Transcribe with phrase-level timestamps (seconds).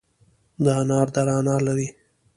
[0.63, 1.87] د انار دره انار لري